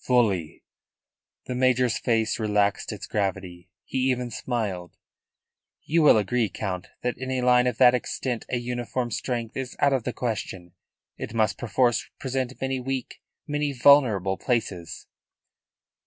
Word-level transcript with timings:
"Fully." 0.03 0.63
The 1.45 1.53
major's 1.53 1.99
face 1.99 2.39
relaxed 2.39 2.91
its 2.91 3.05
gravity. 3.05 3.69
He 3.85 4.09
even 4.09 4.31
smiled. 4.31 4.97
"You 5.83 6.01
will 6.01 6.17
agree, 6.17 6.49
Count, 6.49 6.87
that 7.03 7.19
in 7.19 7.29
a 7.29 7.43
line 7.43 7.67
of 7.67 7.77
that 7.77 7.93
extent 7.93 8.43
a 8.49 8.57
uniform 8.57 9.11
strength 9.11 9.55
is 9.55 9.75
out 9.77 9.93
of 9.93 10.03
the 10.03 10.11
question. 10.11 10.73
It 11.17 11.35
must 11.35 11.59
perforce 11.59 12.09
present 12.19 12.59
many 12.59 12.79
weak, 12.79 13.21
many 13.45 13.73
vulnerable, 13.73 14.37
places." 14.39 15.05